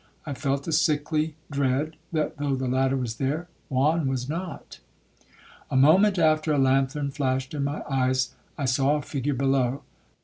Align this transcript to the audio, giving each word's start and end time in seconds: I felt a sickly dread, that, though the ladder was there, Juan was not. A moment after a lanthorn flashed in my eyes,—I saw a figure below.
I 0.25 0.33
felt 0.33 0.67
a 0.67 0.71
sickly 0.71 1.35
dread, 1.51 1.95
that, 2.11 2.37
though 2.37 2.55
the 2.55 2.67
ladder 2.67 2.97
was 2.97 3.17
there, 3.17 3.49
Juan 3.69 4.07
was 4.07 4.27
not. 4.27 4.79
A 5.69 5.75
moment 5.75 6.17
after 6.17 6.51
a 6.51 6.57
lanthorn 6.57 7.11
flashed 7.11 7.53
in 7.53 7.63
my 7.65 7.83
eyes,—I 7.87 8.65
saw 8.65 8.95
a 8.95 9.03
figure 9.03 9.35
below. 9.35 9.83